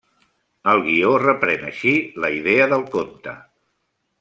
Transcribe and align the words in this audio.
El 0.71 0.79
guió 0.87 1.11
reprèn 1.23 1.67
així 1.67 1.93
la 2.25 2.33
idea 2.39 2.67
del 2.73 2.87
conte. 2.97 3.37